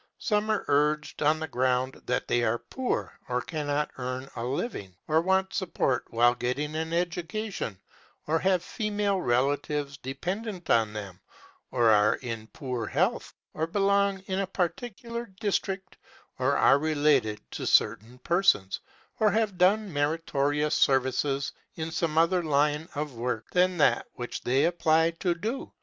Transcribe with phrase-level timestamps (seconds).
[0.17, 4.95] Some are urged on the ground that they are poor, or cannot earn a living,
[5.07, 7.79] or want support while getting an education,
[8.25, 11.19] or have female relatives dependent on them,
[11.69, 15.97] or are in poor health, or belong in a particular district,
[16.39, 18.79] or are related to certain persons,
[19.19, 24.65] or have done meritorious service in some other line of work than that which they
[24.65, 25.71] apply to do.